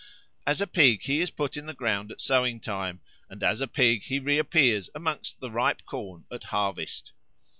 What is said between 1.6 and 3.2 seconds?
the ground at sowing time,